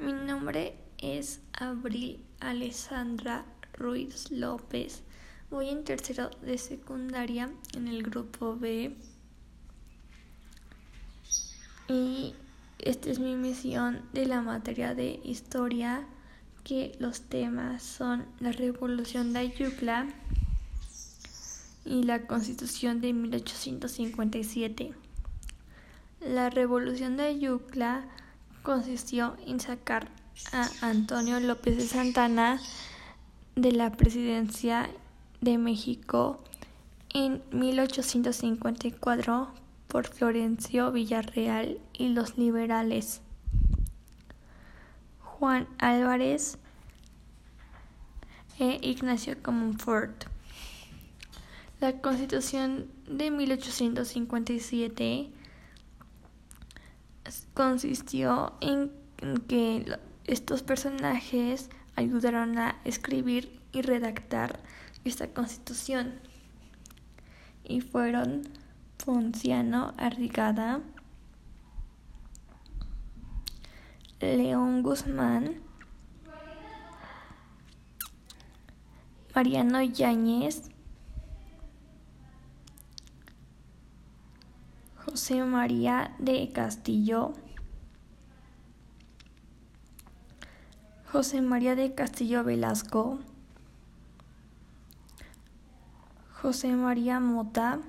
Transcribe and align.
nombre 0.00 0.74
es 0.98 1.40
Abril 1.52 2.24
Alessandra 2.40 3.44
Ruiz 3.74 4.30
López. 4.30 5.02
Voy 5.50 5.68
en 5.68 5.84
tercero 5.84 6.30
de 6.40 6.56
secundaria 6.56 7.50
en 7.74 7.86
el 7.86 8.02
grupo 8.02 8.56
B. 8.56 8.96
Y 11.88 12.34
esta 12.78 13.10
es 13.10 13.18
mi 13.18 13.36
misión 13.36 14.02
de 14.14 14.24
la 14.24 14.40
materia 14.40 14.94
de 14.94 15.20
historia, 15.24 16.06
que 16.64 16.96
los 16.98 17.22
temas 17.22 17.82
son 17.82 18.24
la 18.38 18.52
revolución 18.52 19.32
de 19.34 19.40
Ayutla 19.40 20.06
y 21.84 22.04
la 22.04 22.26
constitución 22.26 23.00
de 23.02 23.12
1857. 23.12 24.94
La 26.20 26.48
revolución 26.48 27.16
de 27.16 27.24
Ayutla 27.24 28.06
consistió 28.62 29.36
en 29.46 29.60
sacar 29.60 30.08
a 30.52 30.68
Antonio 30.80 31.38
López 31.40 31.76
de 31.76 31.86
Santana 31.86 32.58
de 33.56 33.72
la 33.72 33.90
presidencia 33.92 34.88
de 35.40 35.58
México 35.58 36.42
en 37.12 37.42
1854 37.52 39.50
por 39.88 40.06
Florencio 40.06 40.92
Villarreal 40.92 41.80
y 41.92 42.10
los 42.10 42.38
liberales 42.38 43.20
Juan 45.20 45.66
Álvarez 45.78 46.56
e 48.58 48.78
Ignacio 48.82 49.42
Comonfort. 49.42 50.26
La 51.80 52.00
Constitución 52.00 52.86
de 53.08 53.30
1857 53.30 55.30
consistió 57.54 58.54
en 58.60 58.92
que 59.48 59.98
estos 60.24 60.62
personajes 60.62 61.70
ayudaron 61.96 62.58
a 62.58 62.76
escribir 62.84 63.60
y 63.72 63.82
redactar 63.82 64.60
esta 65.04 65.28
constitución. 65.28 66.14
Y 67.64 67.80
fueron 67.80 68.42
Ponciano 69.04 69.94
Arrigada, 69.96 70.80
León 74.20 74.82
Guzmán, 74.82 75.60
Mariano 79.34 79.82
Yáñez, 79.82 80.70
José 85.04 85.44
María 85.44 86.14
de 86.18 86.50
Castillo, 86.52 87.32
José 91.10 91.40
María 91.40 91.74
de 91.74 91.94
Castillo 91.94 92.44
Velasco, 92.44 93.18
José 96.40 96.74
María 96.74 97.20
Mota, 97.20 97.80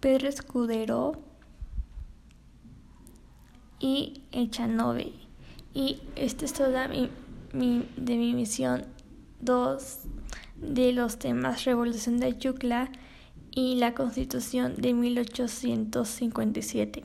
Pedro 0.00 0.28
Escudero. 0.28 1.12
Y 3.82 4.24
Echanove. 4.32 5.14
Y 5.72 6.02
esta 6.14 6.44
es 6.44 6.52
toda 6.52 6.86
mi, 6.86 7.10
mi, 7.54 7.88
de 7.96 8.16
mi 8.16 8.34
misión. 8.34 8.84
2 9.40 10.00
de 10.56 10.92
los 10.92 11.18
temas 11.18 11.64
Revolución 11.64 12.20
de 12.20 12.36
Yucla 12.38 12.90
y 13.52 13.76
la 13.76 13.94
Constitución 13.94 14.74
de 14.76 14.94
1857. 14.94 17.04